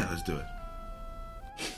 [0.00, 0.08] start?
[0.08, 0.44] Yeah, let's do it.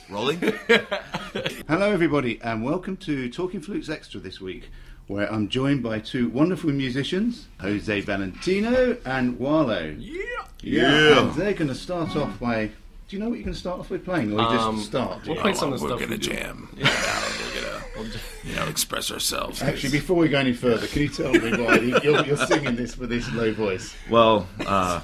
[0.09, 0.39] Rolling?
[1.69, 4.71] Hello, everybody, and welcome to Talking Flutes Extra this week,
[5.07, 9.95] where I'm joined by two wonderful musicians, Jose Valentino and Gualo.
[9.99, 10.23] Yeah.
[10.63, 11.21] Yeah.
[11.27, 12.71] And they're going to start off by.
[13.09, 14.89] Do you know what you're going to start off with playing, or you Um, just
[14.89, 15.27] start?
[15.27, 16.31] We'll play some of the we're stuff gonna do.
[16.31, 16.69] jam.
[16.77, 17.23] Yeah.
[17.97, 19.63] We're gonna, you know, express ourselves.
[19.63, 22.77] Actually, before we go any further, can you tell me why you- you're, you're singing
[22.77, 23.95] this with this low voice?
[24.11, 25.01] Well, uh,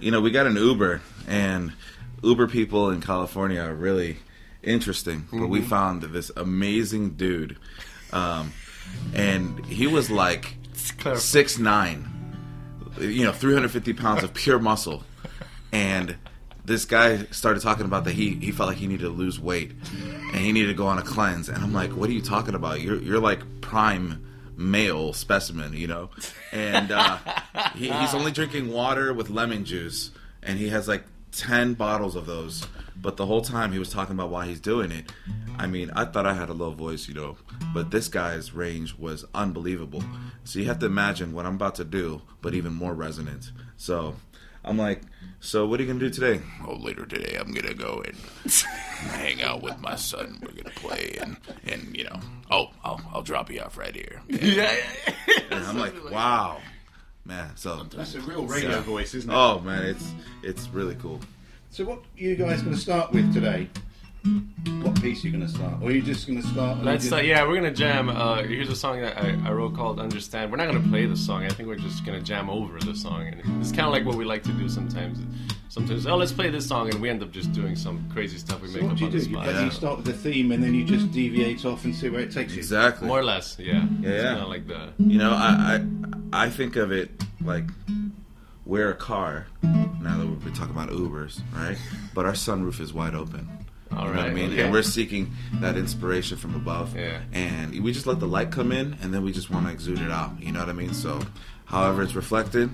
[0.00, 1.72] you know, we got an Uber, and
[2.22, 4.18] Uber people in California are really
[4.62, 5.26] interesting.
[5.32, 7.58] But we found this amazing dude,
[8.12, 8.52] um,
[9.14, 12.08] and he was like six nine,
[13.00, 15.04] you know, three hundred fifty pounds of pure muscle,
[15.72, 16.16] and
[16.64, 19.72] this guy started talking about that he he felt like he needed to lose weight,
[19.92, 21.48] and he needed to go on a cleanse.
[21.48, 22.80] And I'm like, what are you talking about?
[22.80, 24.24] You're you're like prime
[24.56, 26.10] male specimen, you know,
[26.52, 27.18] and uh,
[27.76, 30.10] he, he's only drinking water with lemon juice,
[30.42, 31.04] and he has like
[31.38, 32.66] ten bottles of those.
[33.00, 35.12] But the whole time he was talking about why he's doing it.
[35.56, 37.36] I mean, I thought I had a low voice, you know,
[37.72, 40.02] but this guy's range was unbelievable.
[40.44, 43.52] So you have to imagine what I'm about to do, but even more resonant.
[43.76, 44.16] So
[44.64, 45.02] I'm like,
[45.40, 46.40] so what are you gonna do today?
[46.66, 48.16] Oh, later today I'm gonna go and
[49.12, 50.38] hang out with my son.
[50.42, 52.18] We're gonna play and and you know,
[52.50, 54.20] oh, I'll I'll drop you off right here.
[54.28, 54.74] Yeah,
[55.28, 56.58] yeah, And I'm like, wow,
[57.28, 57.50] man.
[57.56, 58.80] So That's a real radio Yeah.
[58.80, 59.34] voice, isn't it?
[59.34, 60.12] oh man, it's
[60.42, 61.20] it's really cool.
[61.70, 63.68] So, what are you guys going to start with today?
[64.82, 65.74] What piece are you going to start?
[65.82, 66.82] Or are you just going to start?
[66.82, 68.08] Let's you uh, yeah, we're gonna jam.
[68.08, 71.16] Uh, here's a song that I, I wrote called "Understand." We're not gonna play the
[71.16, 71.44] song.
[71.44, 74.16] I think we're just gonna jam over the song, and it's kind of like what
[74.16, 75.18] we like to do sometimes.
[75.70, 78.62] Sometimes, oh, let's play this song, and we end up just doing some crazy stuff
[78.62, 79.18] we So make what up do you on do?
[79.20, 79.64] the You, spot.
[79.64, 82.32] you start with the theme and then you just deviate off and see where it
[82.32, 82.58] takes you.
[82.58, 83.06] Exactly.
[83.06, 83.84] More or less, yeah.
[84.00, 84.32] Yeah, It's yeah.
[84.34, 85.80] kinda like the You know, I,
[86.32, 87.10] I I think of it
[87.42, 87.64] like
[88.64, 89.46] we're a car.
[89.62, 91.76] Now that we've been talking about Ubers, right?
[92.14, 93.48] But our sunroof is wide open.
[93.92, 94.16] all You know right.
[94.22, 94.52] what I mean?
[94.52, 94.62] okay.
[94.62, 96.96] And we're seeking that inspiration from above.
[96.96, 97.20] Yeah.
[97.32, 100.00] And we just let the light come in, and then we just want to exude
[100.00, 100.32] it out.
[100.40, 100.92] You know what I mean?
[100.94, 101.20] So,
[101.66, 102.70] however it's reflected,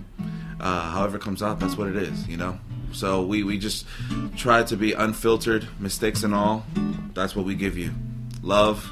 [0.61, 2.27] uh, however it comes out, that's what it is.
[2.29, 2.59] You know.
[2.95, 3.87] So we we just
[4.37, 6.65] try to be unfiltered, mistakes and all.
[7.13, 7.93] That's what we give you,
[8.43, 8.89] love,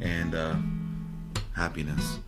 [0.00, 0.56] and uh,
[1.54, 2.18] happiness.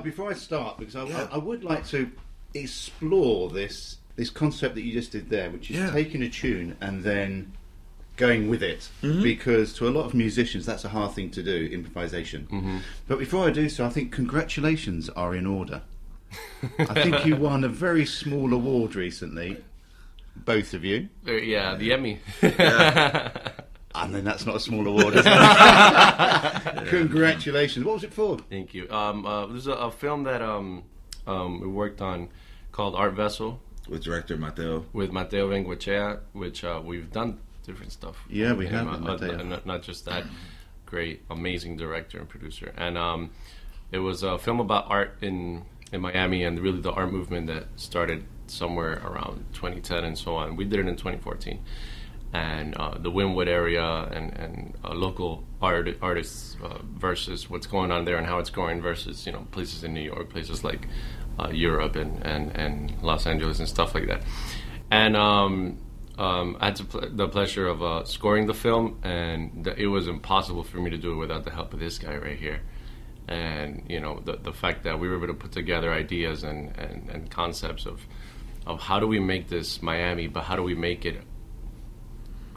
[0.00, 1.28] Now, before I start, because I, Yeah.
[1.30, 2.10] I, I would like to
[2.54, 5.90] explore this this concept that you just did there, which is Yeah.
[5.92, 7.52] taking a tune and then
[8.16, 8.88] going with it.
[9.02, 9.22] Mm-hmm.
[9.22, 12.46] Because to a lot of musicians, that's a hard thing to do, improvisation.
[12.50, 12.78] Mm-hmm.
[13.08, 15.80] But before I do so, I think congratulations are in order.
[16.78, 19.56] I think you won a very small award recently,
[20.36, 21.08] both of you.
[21.26, 22.18] Uh, yeah, the Emmy.
[23.94, 26.86] And then that's not a small award, is it?
[26.88, 27.84] Congratulations.
[27.84, 28.38] What was it for?
[28.48, 28.88] Thank you.
[28.90, 30.84] Um, uh, there's a, a film that um,
[31.26, 32.28] um, we worked on
[32.72, 34.86] called Art Vessel With director Mateo.
[34.92, 38.16] with Mateo Benguechea, which uh, we've done different stuff.
[38.28, 39.38] Yeah, we have him, uh, Mateo.
[39.38, 40.24] uh, not, not just that,
[40.86, 42.72] great, amazing director and producer.
[42.76, 43.30] And um,
[43.90, 47.66] it was a film about art in in Miami and really the art movement that
[47.74, 50.54] started somewhere around 2010 and so on.
[50.54, 51.60] We did it in 2014.
[52.32, 57.90] And uh, the Wynwood area and, and uh, local art, artists uh, versus what's going
[57.90, 60.86] on there and how it's going versus you know places in New York, places like
[61.40, 64.22] uh, Europe and, and, and Los Angeles and stuff like that.
[64.90, 65.78] And um,
[66.18, 70.06] um, I had the pl- the pleasure of uh, scoring the film, and it was
[70.06, 72.60] impossible for me to do it without the help of this guy right here.
[73.26, 76.76] And you know the the fact that we were able to put together ideas and,
[76.76, 78.00] and, and concepts of
[78.66, 81.22] of how do we make this Miami, but how do we make it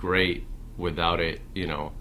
[0.03, 0.45] great
[0.77, 1.93] without it, you know,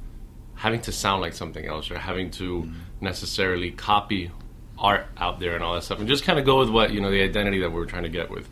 [0.56, 2.72] having to sound like something else or having to mm-hmm.
[3.00, 4.32] necessarily copy
[4.76, 7.00] art out there and all that stuff, and just kind of go with what you
[7.00, 8.48] know the identity that we're trying to get with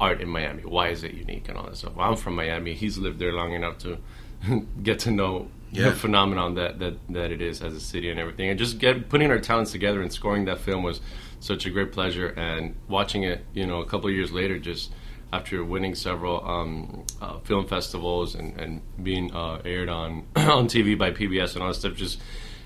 [0.00, 0.62] art in Miami.
[0.64, 1.94] Why is it unique and all that stuff?
[1.94, 2.74] Well, I'm from Miami.
[2.74, 3.98] He's lived there long enough to
[4.82, 5.90] get to know Yeah.
[5.90, 8.48] the phenomenon that, that that it is as a city and everything.
[8.50, 11.00] And just get putting our talents together and scoring that film was
[11.38, 12.28] such a great pleasure.
[12.36, 14.90] And watching it, you know, a couple of years later, just
[15.32, 20.96] after winning several um, uh, film festivals and, and being uh, aired on on TV
[20.98, 22.20] by PBS and all that stuff, just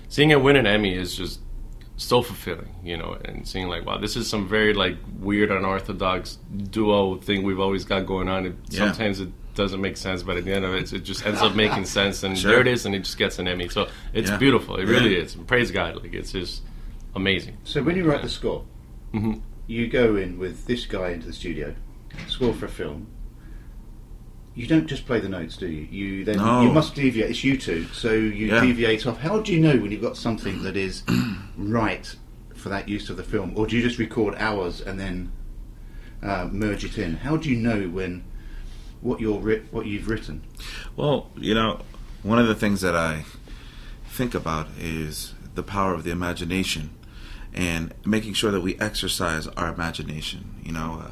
[0.09, 1.39] seeing it win an Emmy is just
[1.97, 6.37] so fulfilling, you know, and seeing like, wow, this is some very like weird, unorthodox
[6.71, 8.45] duo thing we've always got going on.
[8.45, 8.79] And Yeah.
[8.87, 11.55] sometimes it doesn't make sense, but at the end of it, it just ends up
[11.55, 12.23] making sense.
[12.23, 12.51] And Sure.
[12.51, 13.69] there it is, and it just gets an Emmy.
[13.69, 14.37] So it's Yeah.
[14.37, 14.75] beautiful.
[14.75, 15.21] It really Yeah.
[15.23, 15.35] is.
[15.35, 16.63] Praise God, like it's just
[17.15, 17.57] amazing.
[17.63, 18.65] So when you write the score,
[19.13, 19.39] Mhm.
[19.67, 21.73] you go in with this guy into the studio,
[22.27, 23.07] score for a film.
[24.53, 25.87] You don't just play the notes, do you?
[25.91, 26.61] You then No.
[26.61, 27.29] you must deviate.
[27.29, 28.61] It's you two, so you Yeah.
[28.61, 29.19] deviate off.
[29.19, 31.03] How do you know when you've got something that is
[31.57, 32.15] right
[32.55, 35.31] for that use of the film, or do you just record hours and then
[36.23, 37.17] uh, merge it in?
[37.17, 38.23] How do you know when
[39.01, 40.41] what you're writ- what you've written?
[40.95, 41.81] Well, you know,
[42.23, 43.25] one of the things that I
[44.07, 46.91] think about is the power of the imagination
[47.53, 50.55] and making sure that we exercise our imagination.
[50.63, 51.11] You know, uh,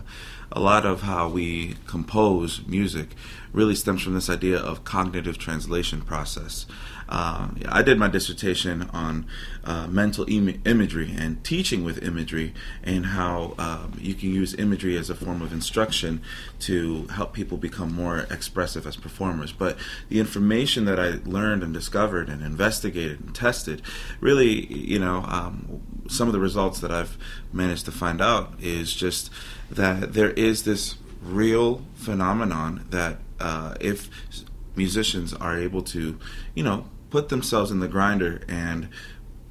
[0.54, 3.10] a lot of how we compose music
[3.52, 6.66] really stems from this idea of cognitive translation process.
[7.10, 9.28] Um, I did my dissertation on
[9.64, 14.98] uh, mental Im- imagery and teaching with imagery, and how um, you can use imagery
[14.98, 16.22] as a form of instruction
[16.62, 19.52] to help people become more expressive as performers.
[19.52, 19.78] But
[20.10, 23.82] the information that I learned and discovered and investigated and tested,
[24.20, 27.18] really, you know, um, some of the results that I've
[27.52, 29.30] managed to find out is just
[29.76, 34.10] that there is this real phenomenon that uh, if
[34.76, 36.20] musicians are able to,
[36.56, 38.90] you know, put themselves in the grinder and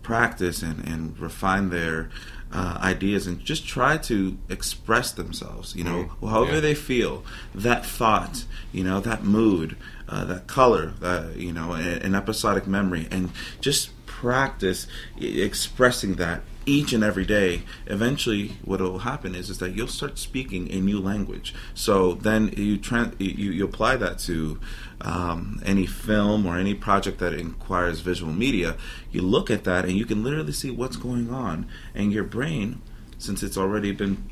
[0.03, 2.11] practice and, and refine their
[2.53, 6.61] uh, ideas and just try to express themselves, you know, Mm, however yeah.
[6.61, 7.25] they feel,
[7.55, 9.77] that thought, you know, that mood,
[10.09, 14.87] uh, that color, uh, you know, an episodic memory, and just practice
[15.19, 17.63] expressing that each and every day.
[17.87, 21.55] Eventually, what will happen is is that you'll start speaking a new language.
[21.75, 24.59] So then you tran you, you apply that to
[25.01, 28.77] um, any film or any project that inquires visual media.
[29.11, 32.81] You look at that and you can literally see what's going on, and your brain,
[33.19, 34.23] since it's already been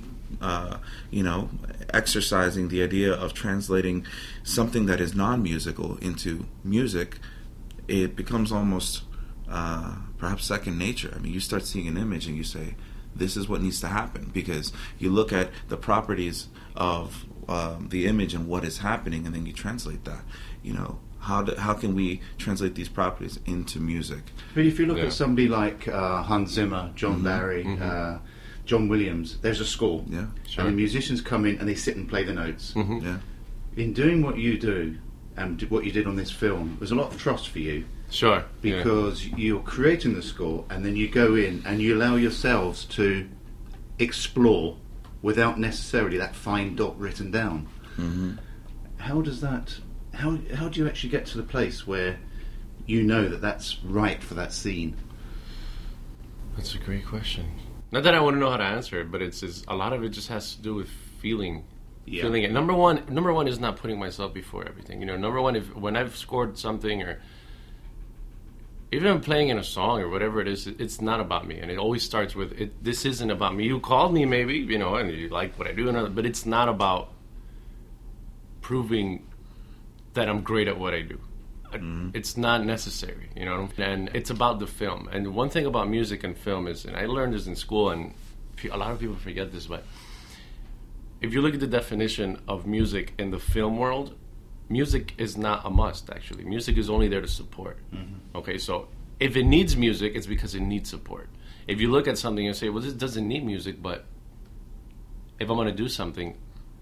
[0.40, 0.78] uh,
[1.10, 1.48] you know,
[1.92, 4.06] exercising the idea of translating
[4.44, 7.18] something that is non-musical into music,
[7.88, 9.02] it becomes almost
[9.48, 11.12] uh, perhaps second nature.
[11.16, 12.74] I mean, you start seeing an image and you say,
[13.16, 18.06] "This is what needs to happen," because you look at the properties of um, the
[18.06, 20.22] image and what is happening, and then you translate that.
[20.62, 24.22] You know, how do, how can we translate these properties into music?
[24.54, 25.06] But if you look Yeah.
[25.06, 28.18] at somebody like uh, Hans Zimmer, John Barry, uh,
[28.66, 30.04] John Williams, there's a score.
[30.08, 30.64] Yeah, Sure.
[30.64, 32.72] And the musicians come in and they sit and play the notes.
[32.76, 33.02] Mhm.
[33.02, 33.18] yeah,
[33.76, 34.96] In doing what you do
[35.36, 38.44] and what you did on this film, there's a lot of trust for you Sure.
[38.62, 38.78] yeah.
[38.78, 43.28] because you're creating the score and then you go in and you allow yourselves to
[43.98, 44.76] explore
[45.22, 47.68] without necessarily that fine dot written down.
[47.96, 48.32] hmm
[48.98, 49.78] How does that?
[50.14, 52.18] How how do you actually get to the place where
[52.86, 54.96] you know that that's right for that scene?
[56.56, 57.46] That's a great question.
[57.92, 59.92] Not that I want to know how to answer it, but it's, it's a lot
[59.92, 60.88] of it just has to do with
[61.20, 61.64] feeling,
[62.06, 62.22] Yeah.
[62.22, 62.52] feeling it.
[62.52, 65.00] Number one, number one is not putting myself before everything.
[65.00, 67.20] You know, number one, if when I've scored something or
[68.92, 71.78] even playing in a song or whatever it is, it's not about me, and it
[71.78, 72.82] always starts with it.
[72.82, 73.64] This isn't about me.
[73.64, 76.44] You called me, maybe you know, and you like what I do, and but it's
[76.44, 77.12] not about
[78.60, 79.26] proving
[80.14, 81.20] that I'm great at what I do.
[81.72, 82.10] Mm-hmm.
[82.14, 85.08] It's not necessary, you know, and it's about the film.
[85.12, 88.12] And one thing about music and film is, and I learned this in school, and
[88.70, 89.84] a lot of people forget this, but
[91.20, 94.16] if you look at the definition of music in the film world,
[94.70, 96.08] music is not a must.
[96.10, 97.78] Actually, music is only there to support.
[98.34, 101.28] Okay, so if it needs music, it's because it needs support.
[101.66, 104.06] If you look at something and say, "Well, this doesn't need music," but
[105.38, 106.36] if I'm going to do something,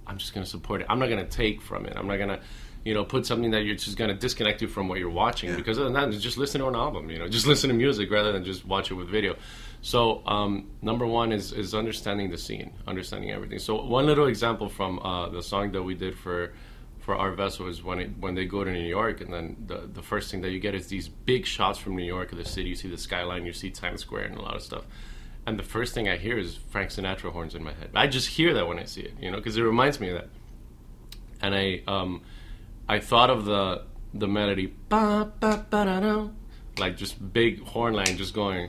[0.06, 0.86] I'm just going to support it.
[0.88, 1.94] I'm not going to take from it.
[1.96, 2.40] I'm not going to,
[2.84, 5.54] you know, put something that you're just going to disconnect you from what you're watching.
[5.54, 7.10] Because other than that, just listen to an album.
[7.10, 9.36] You know, just listen to music rather than just watch it with video.
[9.80, 13.58] So um, number one is is understanding the scene, understanding everything.
[13.58, 16.52] So one little example from uh, the song that we did for
[17.08, 19.88] for Art Vessel is when it, when they go to New York, and then the
[19.90, 22.44] the first thing that you get is these big shots from New York of the
[22.44, 22.68] city.
[22.68, 24.84] You see the skyline, you see Times Square, and a lot of stuff.
[25.46, 27.92] And the first thing I hear is Frank Sinatra horns in my head.
[27.94, 30.16] I just hear that when I see it, you know, because it reminds me of
[30.18, 30.28] that.
[31.40, 32.20] And I um,
[32.86, 36.28] I thought of the the melody ba ba ba da da,
[36.76, 38.68] like just big horn line, just going,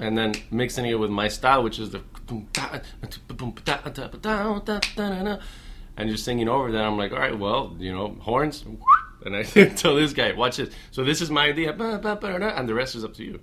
[0.00, 2.00] and then mixing it with my style, which is the
[5.96, 6.84] and just singing over that.
[6.84, 8.64] I'm like, all right, well, you know, horns,
[9.24, 10.74] and I tell this guy, watch this.
[10.90, 13.40] So this is my idea, and the rest is up to you.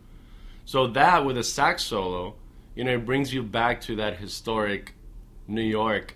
[0.65, 2.35] So that with a sax solo,
[2.75, 4.93] you know, it brings you back to that historic
[5.47, 6.15] New York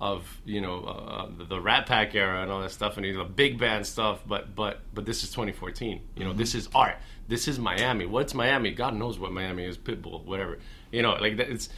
[0.00, 3.16] of you know uh, uh the, Rat Pack era and all that stuff, and you
[3.16, 4.20] know, big band stuff.
[4.26, 6.00] But but but this is 2014.
[6.16, 6.38] You know, mm-hmm.
[6.38, 6.96] this is art.
[7.28, 8.06] This is Miami.
[8.06, 8.70] What's Miami?
[8.72, 9.76] God knows what Miami is.
[9.76, 10.58] Pitbull, whatever.
[10.90, 11.68] You know, like that, it's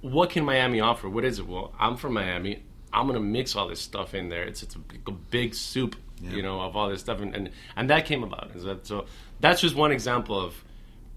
[0.00, 1.08] what can Miami offer?
[1.08, 1.46] What is it?
[1.46, 2.62] Well, I'm from Miami.
[2.92, 4.44] I'm gonna mix all this stuff in there.
[4.44, 7.50] It's it's a, big- a big soup, you know, of all this stuff, and and,
[7.76, 8.50] and that came about.
[8.54, 9.06] Is that so?
[9.40, 10.62] That's just one example of.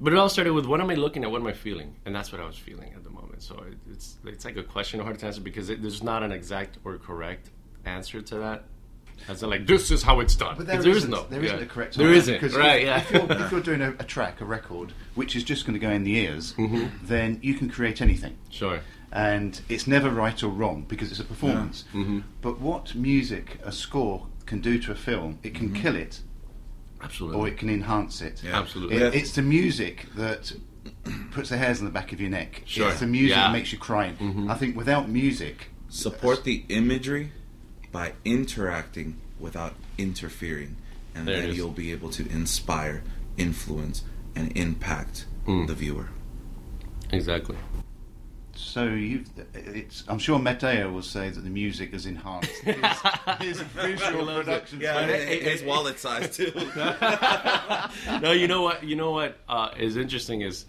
[0.02, 1.32] But it all started with what am I looking at?
[1.32, 1.96] What am I feeling?
[2.06, 3.42] And that's what I was feeling at the moment.
[3.42, 6.32] So it, it's it's like a question hard to answer because it, there's not an
[6.34, 7.50] exact or correct
[7.86, 8.64] answer to that.
[9.30, 10.56] As in, like this is how it's done.
[10.58, 11.24] But there there is isn't, no.
[11.30, 11.54] there yeah.
[11.54, 12.34] not a correct There isn't.
[12.34, 12.82] because Right.
[12.82, 12.98] if, yeah.
[13.00, 15.80] if, you're, if you're doing a, a track, a record, which is just going to
[15.80, 17.06] go in the ears, Mm-hmm.
[17.08, 18.36] then you can create anything.
[18.50, 18.82] sure.
[19.16, 21.86] And it's never right or wrong because it's a performance.
[21.94, 22.20] Mm-hmm.
[22.42, 26.20] But what music, a score, can do to a film, it can kill it
[27.02, 27.40] Absolutely.
[27.40, 28.44] or it can enhance it.
[28.44, 28.60] Yeah.
[28.60, 28.98] Absolutely.
[28.98, 30.52] It- it's the music that
[31.32, 32.62] puts the hairs on the back of your neck.
[32.66, 32.90] Sure.
[32.90, 33.48] It's the music Yeah.
[33.48, 34.14] that makes you cry.
[34.20, 34.52] Mhm.
[34.52, 37.32] I think without music, Support the imagery
[37.94, 40.76] by interacting without interfering,
[41.16, 43.02] and There then you'll be able to inspire,
[43.38, 44.04] influence,
[44.36, 45.68] and impact Mm.
[45.68, 46.10] the viewer.
[47.12, 47.56] Exactly.
[48.56, 50.04] So you, it's.
[50.08, 53.02] I'm sure Matteo will say that the music has enhanced his,
[53.42, 54.80] his visual production.
[54.82, 56.52] Yeah, so- it- his wallet size too.
[58.22, 58.84] no, you know what?
[58.84, 60.66] You know what uh, is interesting is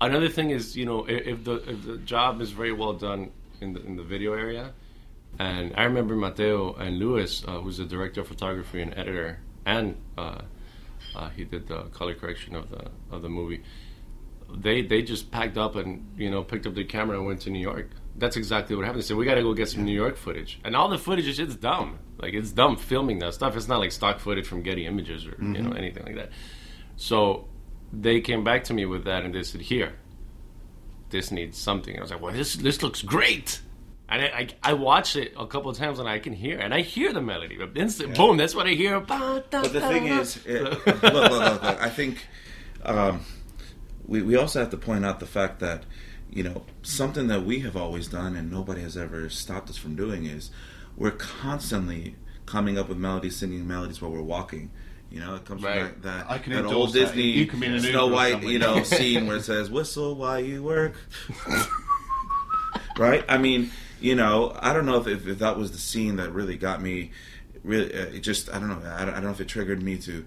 [0.00, 3.30] another thing is you know if, if the if the job is very well done
[3.60, 4.72] in the in the video area,
[5.38, 9.96] and I remember Matteo and Luis, uh, who's the director of photography and editor, and
[10.16, 10.42] uh,
[11.14, 13.62] uh, he did the color correction of the of the movie.
[14.54, 17.50] They they just packed up and you know picked up their camera and went to
[17.50, 17.90] New York.
[18.16, 19.02] That's exactly what happened.
[19.02, 21.26] They said we got to go get some New York footage, and all the footage
[21.26, 21.98] is it's dumb.
[22.18, 23.56] Like it's dumb filming that stuff.
[23.56, 26.30] It's not like stock footage from Getty Images or you know anything like that.
[26.96, 27.48] So
[27.92, 29.94] they came back to me with that and they said, "Here,
[31.10, 33.60] this needs something." I was like, "Well, this this looks great."
[34.08, 36.72] And I, I, I watched it a couple of times and I can hear and
[36.72, 37.56] I hear the melody.
[37.58, 39.00] But instant, boom, that's what I hear.
[39.00, 42.24] But the thing is, it, look, look, look, look, I think
[42.84, 43.20] um,
[44.06, 45.84] we we also have to point out the fact that
[46.30, 49.96] you know something that we have always done and nobody has ever stopped us from
[49.96, 50.50] doing is
[50.96, 54.70] we're constantly coming up with melodies, singing melodies while we're walking.
[55.10, 55.92] You know, it comes Right.
[55.92, 56.98] from that, that, I can that endorse old that.
[57.06, 59.70] Disney You can be in an Snow Uber White, you know, scene where it says
[59.70, 60.94] "Whistle while you work."
[62.98, 63.24] right?
[63.28, 63.70] I mean,
[64.00, 66.80] you know, I don't know if, if, if that was the scene that really got
[66.82, 67.12] me.
[67.62, 68.90] Really, uh, it just I don't know.
[68.90, 70.24] I don't, I don't know if it triggered me to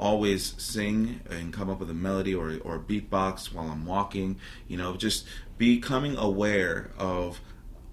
[0.00, 4.40] always sing and come up with a melody or or beatbox while I'm walking.
[4.66, 5.26] You know, just
[5.58, 7.40] becoming aware of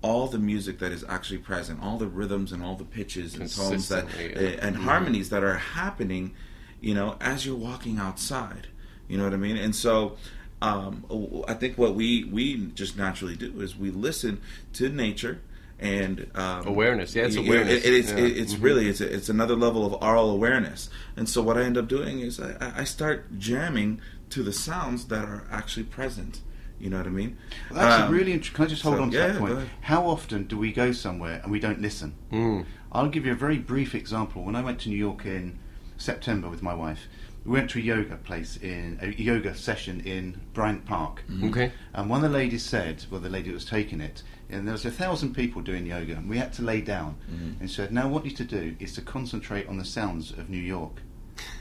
[0.02, 3.54] all the music that is actually present, all the rhythms and all the pitches and
[3.54, 4.38] tones that yeah.
[4.38, 6.34] uh, and harmonies that are happening.
[6.80, 8.68] You know, as you're walking outside.
[9.08, 9.56] You know what I mean?
[9.56, 10.18] And so
[10.62, 11.06] um,
[11.48, 14.42] I think what we we just naturally do is we listen
[14.74, 15.40] to nature
[15.80, 17.16] and um, Awareness.
[17.16, 17.86] Yeah, it's you- you- awareness.
[17.86, 18.18] It, it's Yeah.
[18.56, 18.64] Mm-hmm.
[18.64, 20.90] really it's it's another level of aural awareness.
[21.16, 24.54] And so what I end up doing is I, I- I start jamming to the
[24.54, 26.42] sounds that are actually present.
[26.80, 27.38] You know what I mean?
[27.72, 28.56] Well, that's Um, a really interesting.
[28.56, 29.68] Can I just hold so, on to yeah, that point?
[29.82, 32.14] How often do we go somewhere and we don't listen?
[32.32, 32.66] Mm.
[32.92, 34.44] I'll give you a very brief example.
[34.44, 35.58] When I went to New York in
[35.98, 37.08] September with my wife,
[37.46, 41.24] we went to a yoga place in a yoga session in Bryant Park.
[41.46, 41.72] Okay.
[41.94, 44.72] And one of the ladies said, well, the lady that was taking it, and there
[44.74, 47.16] was a thousand people doing yoga, and we had to lay down.
[47.60, 50.50] And said, now what you need to do is to concentrate on the sounds of
[50.50, 51.02] New York.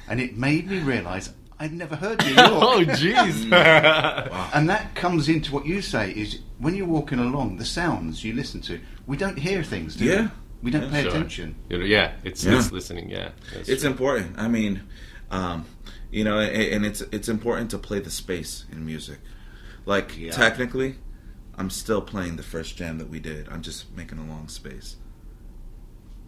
[0.08, 2.48] And it made me realise I'd never heard New York.
[2.52, 3.50] oh, jeez.
[4.54, 8.34] And that comes into what you say is when you're walking along, the sounds you
[8.34, 10.22] listen to, we don't hear things, do Yeah.
[10.22, 10.28] we?
[10.62, 10.90] We don't Yeah.
[10.90, 11.10] pay Sure.
[11.10, 11.54] attention.
[11.70, 12.58] Yeah, it's, Yeah.
[12.58, 13.10] it's listening.
[13.10, 13.90] Yeah, That's it's true.
[13.90, 14.38] important.
[14.38, 14.82] I mean,
[15.30, 15.64] um,
[16.10, 19.18] you know, and it's it's important to play the space in music.
[19.86, 20.32] Like Yeah.
[20.32, 20.96] technically,
[21.58, 23.48] I'm still playing the first jam that we did.
[23.48, 24.96] I'm just making a long space.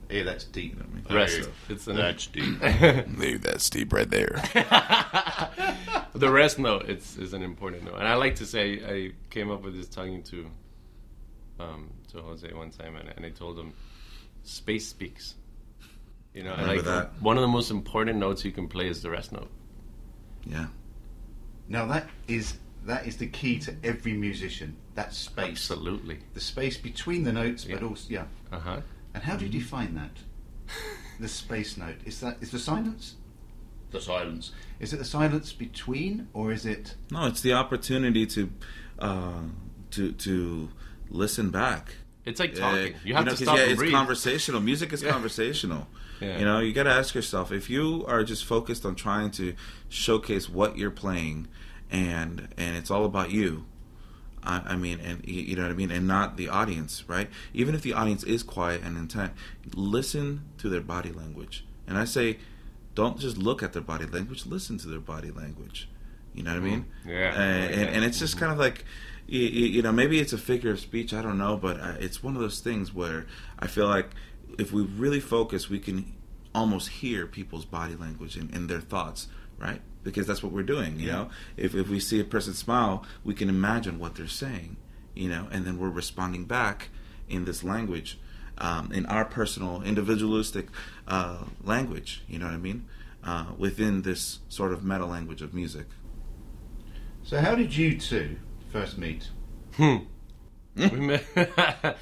[0.08, 0.73] Hey, that's deep.
[0.73, 1.05] You know I mean?
[1.18, 1.42] rest.
[1.44, 2.61] So- It's an, That's deep.
[3.18, 4.42] Leave that Steve right there.
[6.14, 9.50] the rest note it's is an important note, and I like to say I came
[9.50, 10.50] up with this talking to
[11.61, 13.74] um, to Jose one time, and, and I told him,
[14.44, 15.35] "Space speaks."
[16.33, 17.11] You know, I like that.
[17.20, 19.50] one of the most important notes you can play is the rest note.
[20.46, 20.66] yeah.
[21.68, 22.57] now that is
[22.88, 24.77] that is the key to every musician.
[24.94, 26.18] That space, Absolutely.
[26.35, 28.24] the space between the notes, but also yeah.
[28.53, 28.81] Uh huh.
[29.14, 30.16] And how do you define that?
[31.20, 33.16] The space note is that is the silence.
[33.90, 36.94] The silence is it the silence between, or is it?
[37.11, 38.51] No, it's the opportunity to
[39.01, 39.42] uh,
[39.92, 40.68] to to
[41.11, 41.96] listen back.
[42.24, 42.94] It's like Uh, talking.
[43.05, 43.92] you have know, to 'cause, stop yeah, and it's breathe.
[43.92, 44.61] conversational.
[44.61, 45.11] Music is Yeah.
[45.12, 45.88] conversational.
[46.20, 46.38] Yeah.
[46.40, 49.55] You know, you got to ask yourself if you are just focused on trying to
[49.88, 51.46] showcase what you're playing,
[51.90, 53.64] and and it's all about you.
[54.42, 57.29] I, I mean, and you know what I mean, and not the audience, right?
[57.53, 59.33] Even if the audience is quiet and intent,
[59.74, 61.64] listen to their body language.
[61.87, 62.38] And I say,
[62.94, 65.88] don't just look at their body language; listen to their body language.
[66.35, 66.87] You know what I mean?
[67.01, 67.11] Mm-hmm.
[67.11, 68.85] Yeah, And, I and, and it's just kind of like,
[69.27, 71.12] you, you know, maybe it's a figure of speech.
[71.12, 73.27] I don't know, but uh, it's one of those things where
[73.59, 74.11] I feel like
[74.59, 76.14] if we really focus, we can
[76.55, 79.81] almost hear people's body language and, and their thoughts, right?
[80.05, 80.99] Because that's what we're doing.
[81.01, 81.12] You Yeah.
[81.12, 84.77] know, if if we see a person smile, we can imagine what they're saying.
[85.14, 86.88] You know, and then we're responding back
[87.29, 88.18] in this language,
[88.59, 90.68] um, in our personal, individualistic
[91.09, 92.23] uh, language.
[92.29, 92.87] You know what I mean?
[93.25, 95.87] Uh, within this sort of meta language of music.
[97.25, 98.37] So how did you two
[98.73, 99.29] first meet?
[99.77, 99.97] Hmm.
[100.77, 101.25] we met.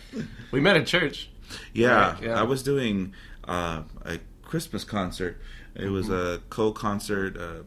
[0.53, 1.31] we met at church.
[1.73, 2.41] Yeah, Right, yeah.
[2.41, 3.15] I was doing
[3.49, 5.41] uh, a Christmas concert.
[5.79, 7.63] It was a co-concert uh,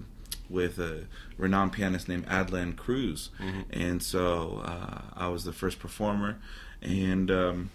[0.50, 1.06] with a
[1.38, 3.62] renowned pianist named Adlan Cruz, Mm-hmm.
[3.72, 6.40] and so uh, I was the first performer,
[6.82, 7.70] and um,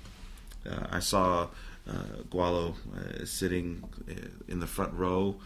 [0.69, 1.49] uh, I saw
[1.89, 1.93] uh,
[2.31, 4.15] Gualo uh, sitting uh,
[4.49, 5.37] in the front row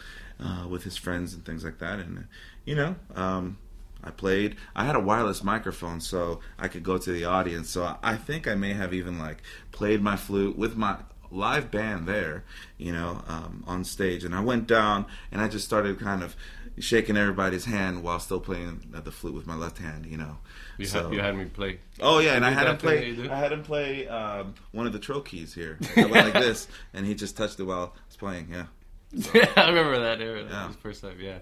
[0.41, 2.27] uh, with his friends and things like that, and
[2.65, 2.97] you know.
[3.15, 3.59] Um,
[4.05, 4.55] I played.
[4.77, 7.69] I had a wireless microphone, so I could go to the audience.
[7.69, 9.39] So I think I may have even like
[9.73, 10.99] played my flute with my
[11.31, 12.45] live band there,
[12.77, 14.25] you know, um, on stage.
[14.25, 16.37] And I went down and I just started kind of
[16.79, 20.39] shaking everybody's hand while still playing the flute with my left hand, you know.
[20.79, 21.81] You, So- had, you had me play.
[22.01, 23.31] Oh yeah, and I had him that thing that play.
[23.35, 25.79] I had him play um, one of the trill keys here.
[25.97, 28.49] I went like this, and he just touched it while I was playing.
[28.53, 28.67] Yeah,
[29.35, 30.21] Yeah, I remember that.
[30.21, 30.45] Era.
[30.45, 30.67] That Yeah.
[30.69, 31.17] was the first time.
[31.21, 31.39] Yeah,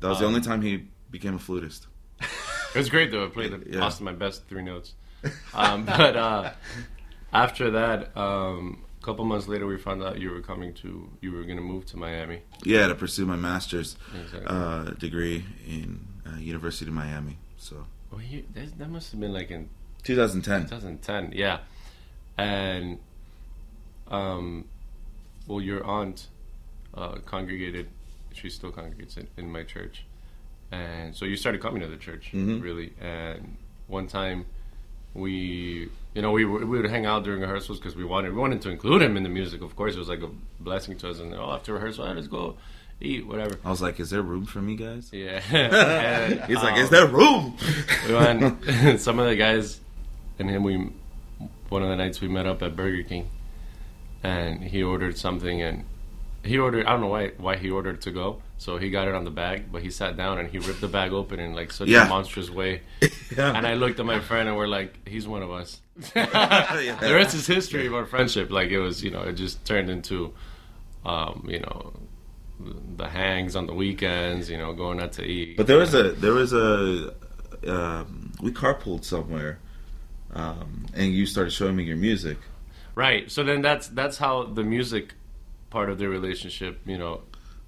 [0.00, 1.86] that was the Um, only time he became a flutist.
[2.20, 3.26] it was great though.
[3.26, 3.80] I played the Yeah.
[3.80, 4.94] lost my best three notes.
[5.52, 6.52] Um, but uh,
[7.32, 11.10] after that, um, a couple months later, we found out you were coming to.
[11.20, 12.40] You were going to move to Miami.
[12.64, 14.46] Yeah, to pursue my master's Exactly.
[14.46, 17.36] uh, degree in uh, University of Miami.
[17.58, 19.68] So Well, you, that, that must have been like in
[20.04, 20.62] 2010.
[20.62, 21.32] 2010.
[21.36, 21.58] Yeah,
[22.38, 22.98] and
[24.08, 24.64] um,
[25.46, 26.28] well, your aunt
[26.94, 27.88] uh, congregated.
[28.32, 30.04] She still congregates in, in my church,
[30.72, 32.62] and so you started coming to the church Mhm.
[32.62, 32.94] really.
[33.00, 34.46] And one time,
[35.14, 38.62] we, you know, we we would hang out during rehearsals because we wanted we wanted
[38.62, 39.62] to include him in the music.
[39.62, 41.20] Of course, it was like a blessing to us.
[41.20, 42.56] And oh, after rehearsal, "All let's go
[43.00, 43.58] eat, whatever.
[43.64, 46.90] I was like, "Is there room for me, guys?" Yeah, And, He's like, um, "Is
[46.90, 47.56] there room?"
[48.08, 49.80] we went, some of the guys
[50.38, 50.90] and him we
[51.68, 53.30] one of the nights we met up at Burger King
[54.22, 55.84] and he ordered something and
[56.44, 59.14] he ordered I don't know why why he ordered to go so he got it
[59.14, 61.72] on the bag but he sat down and he ripped the bag open in like
[61.72, 62.06] such Yeah.
[62.06, 62.82] a monstrous way
[63.36, 63.56] yeah.
[63.56, 65.80] and I looked at my friend and we're like he's one of us
[66.14, 66.96] Yeah.
[67.00, 69.90] the rest is history of our friendship like it was you know it just turned
[69.90, 70.32] into
[71.04, 71.92] um, you know
[72.96, 76.12] the hangs on the weekends you know going out to eat But there was a
[76.12, 77.14] there was a
[77.66, 79.58] um, we carpooled somewhere,
[80.34, 82.36] um, and you started showing me your music.
[82.94, 83.30] Right.
[83.30, 85.14] So then that's that's how the music
[85.76, 87.14] part of their relationship, you know.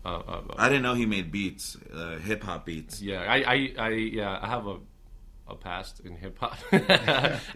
[0.05, 3.03] Uh, uh, I didn't know he made beats, uh, hip hop beats.
[3.03, 3.88] yeah, I, I, I,
[4.21, 4.77] yeah, I have a
[5.49, 6.57] a past in hip hop,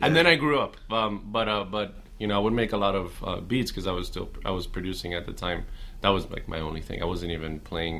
[0.04, 0.76] and then I grew up.
[0.98, 1.88] Um, but uh, but
[2.20, 4.50] you know, I would make a lot of uh, beats because I was still I
[4.58, 5.60] was producing at the time.
[6.02, 6.98] That was like my only thing.
[7.02, 7.96] I wasn't even playing,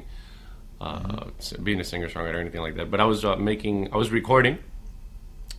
[0.80, 2.88] uh, s- being a singer songwriter or anything like that.
[2.90, 4.58] But I was uh, making, I was recording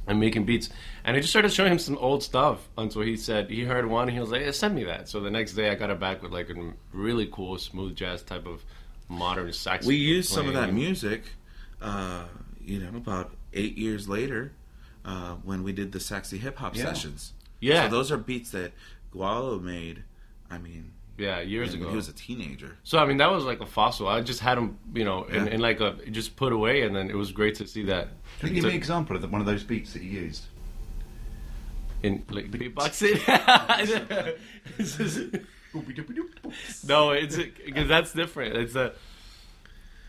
[0.08, 0.70] and making beats.
[1.04, 4.08] And I just started showing him some old stuff until he said he heard one
[4.08, 6.00] and he was like, hey, "Send me that." So the next day I got it
[6.00, 8.64] back with like a really cool smooth jazz type of
[9.08, 9.86] modern sax.
[9.86, 11.24] We used some of that music,
[11.82, 12.26] uh,
[12.64, 14.54] you know, about eight years later
[15.06, 16.84] uh, when we did the sexy hip hop Yeah.
[16.86, 17.34] sessions.
[17.60, 17.84] Yeah.
[17.86, 18.72] So those are beats that
[19.14, 20.04] Gualo made.
[20.50, 21.90] I mean, Yeah, years ago.
[21.90, 22.78] he was a teenager.
[22.84, 24.08] So I mean that was like a fossil.
[24.08, 25.54] I just had him, you know, in, Yeah.
[25.54, 28.10] in like a just put away, and then it was great to see that.
[28.40, 30.46] Can you give me an example of one of those beats that you used?
[32.04, 33.22] in like beatboxing.
[36.86, 38.58] No, it's because that's different.
[38.58, 38.94] It's a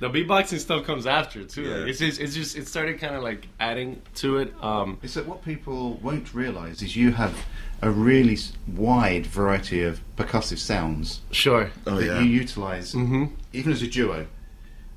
[0.01, 1.63] the beatboxing stuff comes after too.
[1.63, 1.77] Yeah.
[1.77, 4.53] Like, it's just it's just it started kind of like adding to it.
[4.63, 7.35] Um, Is that what people won't realise is you have
[7.83, 8.39] a really
[8.77, 11.71] wide variety of percussive sounds sure.
[11.87, 12.21] Oh that yeah.
[12.21, 14.27] you utilise hmm even as a duo.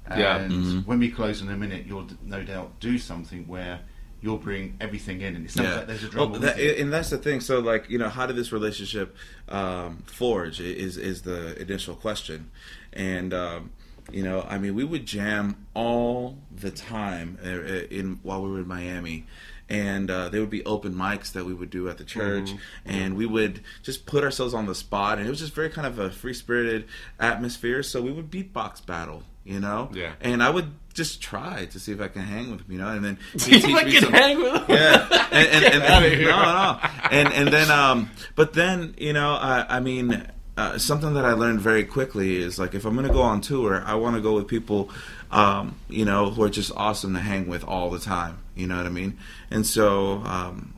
[0.06, 0.48] And Yeah.
[0.48, 0.86] Mhm.
[0.86, 3.80] when we close in a minute, you'll d- no doubt do something where
[4.22, 6.32] you'll bring everything in, and it sounds like there's a drum.
[6.32, 7.42] Well, that, and that's the thing.
[7.42, 9.16] So, like, you know, how did this relationship
[9.50, 10.60] um, forge?
[10.62, 12.50] Is is the initial question,
[12.94, 13.72] and um,
[14.12, 18.52] you know, I mean, we would jam all the time uh, uh, in while we
[18.52, 19.26] were in Miami.
[19.68, 22.52] And uh, there would be open mics that we would do at the church,
[22.86, 25.88] and we would just put ourselves on the spot, and it was just very kind
[25.88, 26.86] of a free spirited
[27.20, 27.82] atmosphere.
[27.82, 30.14] So we would beatbox battle, you know, Yeah.
[30.22, 32.90] And I would just try to see if I can hang with him, you know,
[32.90, 34.66] and then See if teach I me can some- hang with him.
[34.70, 36.30] yeah, and, and, and, here.
[36.30, 36.80] no, no,
[37.12, 41.34] and and then um, but then you know, I, I mean, uh, something that I
[41.34, 44.22] learned very quickly is like if I'm going to go on tour, I want to
[44.22, 44.90] go with people,
[45.32, 48.38] um, you know, who are just awesome to hang with all the time.
[48.56, 49.18] You know what I mean?
[49.52, 50.74] And so um,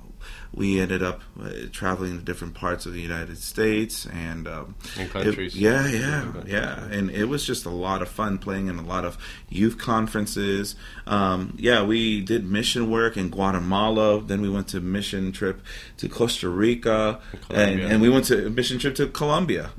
[0.58, 5.08] we ended up uh, traveling to different parts of the United States and um, And
[5.12, 5.56] countries.
[5.56, 8.82] it- yeah, yeah, yeah, and it was just a lot of fun playing in a
[8.82, 9.17] lot of
[9.50, 10.76] youth conferences.
[11.06, 14.20] Um, yeah, we did mission work in Guatemala.
[14.22, 15.62] Then we went to mission trip
[15.98, 17.20] to Costa Rica,
[17.52, 19.70] and, and we went to a mission trip to Colombia.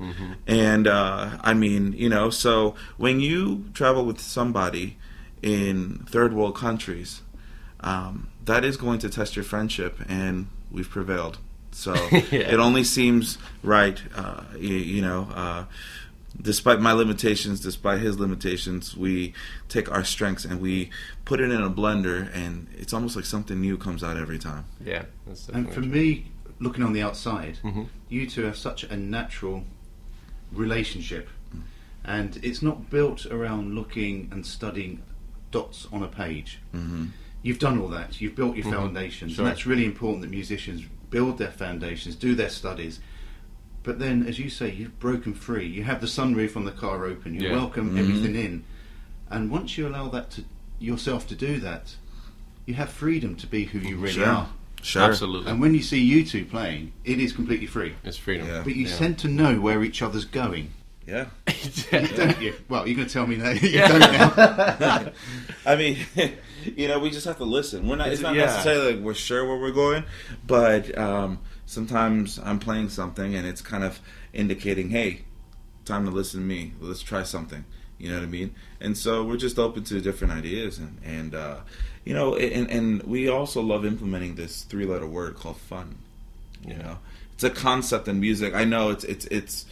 [0.47, 4.95] And uh, I mean, you know, so when you travel with somebody
[5.41, 7.21] in third world countries,
[7.81, 11.37] um, that is going to test your friendship, and we've prevailed.
[11.71, 11.93] So
[12.31, 12.51] Yeah.
[12.53, 15.27] it only seems right, uh, you, you know.
[15.33, 15.65] Uh,
[16.41, 19.33] despite my limitations, despite his limitations, we
[19.67, 20.89] take our strengths and we
[21.25, 24.65] put it in a blender, and it's almost like something new comes out every time.
[24.83, 25.89] Yeah, that's And for true.
[25.89, 27.87] me, looking on the outside, Mhm.
[28.09, 29.63] you two have such a natural
[30.51, 31.29] relationship,
[32.03, 35.01] and it's not built around looking and studying
[35.51, 36.59] dots on a page.
[36.71, 37.07] hmm
[37.41, 38.19] You've done all that.
[38.19, 38.71] You've built your Mhm.
[38.73, 39.45] foundations, Sure.
[39.45, 42.99] and that's really important that musicians build their foundations, do their studies.
[43.83, 45.65] But then, as you say, you've broken free.
[45.65, 47.33] You have the sunroof on the car open.
[47.33, 47.53] You Yeah.
[47.53, 47.99] welcome Mhm.
[47.99, 48.63] everything in,
[49.31, 50.43] and once you allow that to
[50.79, 51.95] yourself to do that,
[52.65, 54.25] you have freedom to be who you really Sure.
[54.27, 54.49] are.
[54.81, 55.01] Sure.
[55.03, 57.93] Absolutely, And when you see you two playing, it is completely free.
[58.03, 58.47] it's freedom.
[58.47, 58.61] Yeah.
[58.63, 58.95] But you Yeah.
[58.97, 60.69] tend to know where each other's going,
[61.91, 62.07] Yeah.
[62.15, 62.53] don't you?
[62.69, 63.87] Well, you're going to tell me that you Yeah.
[63.87, 63.99] don't
[64.79, 65.11] now.
[65.65, 65.97] I mean,
[66.75, 67.87] you know, we just have to listen.
[67.87, 68.07] We're not.
[68.07, 68.45] It's, It's- not yeah.
[68.45, 70.03] necessarily like we're sure where we're going,
[70.45, 73.99] but um, sometimes I'm playing something and it's kind of
[74.33, 75.21] indicating, hey,
[75.85, 76.73] time to listen to me.
[76.79, 77.65] Let's try something.
[77.97, 78.55] You know what I mean?
[78.79, 81.57] And so we're just open to different ideas, and and uh,
[82.05, 85.97] you know, and and we also love implementing this three-letter word called fun.
[86.65, 86.81] You Yeah.
[86.81, 86.97] know,
[87.33, 88.53] it's a concept in music.
[88.53, 89.65] I know it's it's it's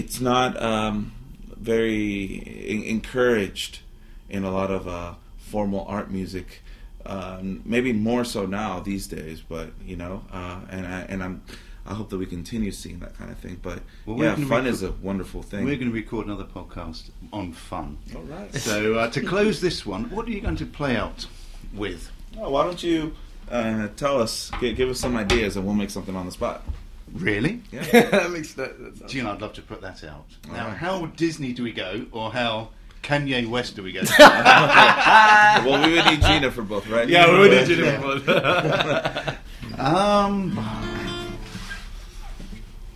[0.00, 1.12] it's not um,
[1.56, 3.80] very en- encouraged
[4.28, 6.62] in a lot of uh, formal art music.
[7.04, 11.42] Uh, maybe more so now these days, but you know, uh, and I and I'm
[11.88, 13.60] I hope that we continue seeing that kind of thing.
[13.62, 15.64] But Well, yeah, fun be- is a wonderful thing.
[15.64, 17.98] We're going to record another podcast on fun.
[18.14, 18.52] All right.
[18.54, 21.26] So uh, to close this one, what are you going to play out
[21.72, 22.10] with?
[22.40, 23.14] Oh, why don't you
[23.52, 26.64] uh, tell us, g- give us some ideas, and we'll make something on the spot.
[27.12, 27.62] Really?
[27.72, 27.82] Yeah.
[28.10, 28.78] that makes that.
[28.78, 30.26] that sounds- Gene, I'd love to put that out.
[30.48, 30.76] Now, Alright.
[30.78, 32.70] how Disney do we go, or how
[33.02, 34.02] Kanye West do we go?
[34.18, 37.08] well, we would need Gina for both, right?
[37.08, 38.00] Yeah, we would need Gina Yeah.
[38.00, 38.28] both.
[39.78, 40.50] um,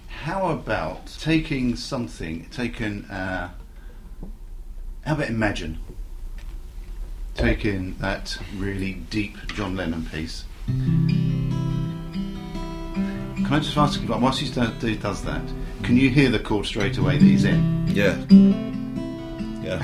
[0.09, 3.51] how about taking something, taking, uh,
[5.07, 5.79] how about Imagine?
[7.37, 10.44] Taking that really deep John Lennon piece,
[13.50, 15.42] Can I just ask you, like, whilst he does, he does that,
[15.82, 17.84] can you hear the chord straight away that he's in?
[17.88, 18.16] Yeah.
[19.60, 19.82] Yeah.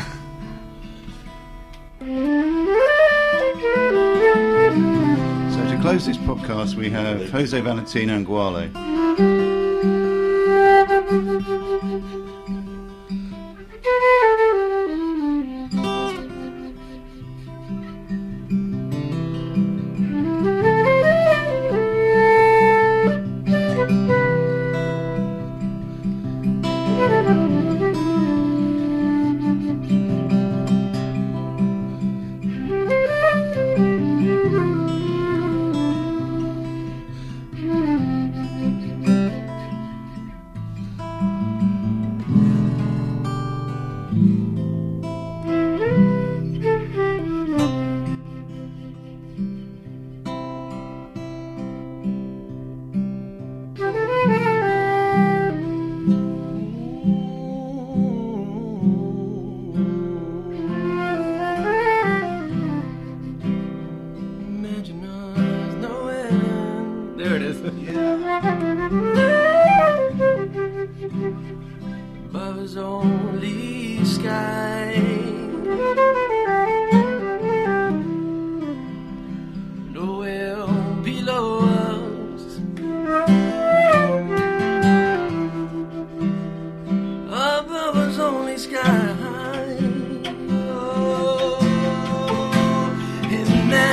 [5.50, 8.70] So to close this podcast, we have Jose Valentino and Gualo.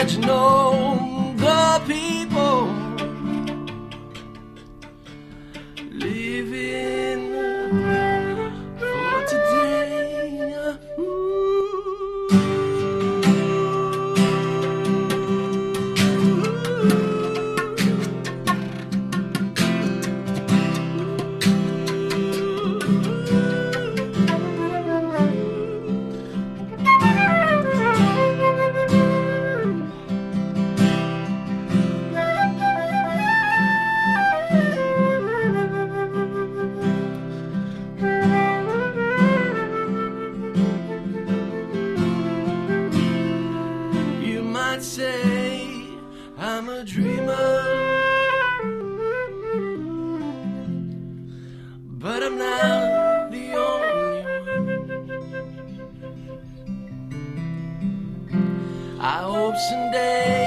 [0.04, 0.72] Imagine
[59.06, 60.42] I hope someday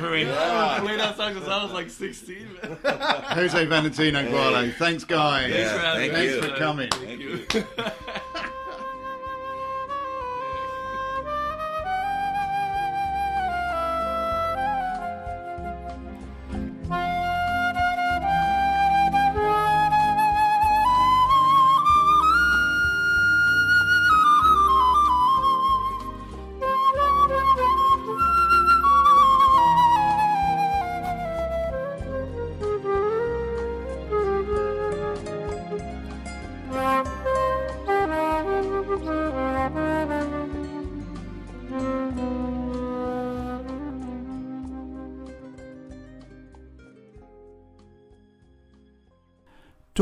[0.00, 0.54] the Uber driver.
[0.54, 2.48] I played that song since I was like 16.
[2.62, 2.76] man.
[3.36, 4.74] Jose Valentino and Gualo.
[4.74, 5.50] Thanks, guys.
[5.50, 6.34] Yeah, for having thank me.
[6.34, 6.40] you.
[6.40, 6.90] Thanks for coming.
[6.90, 7.94] Thank you.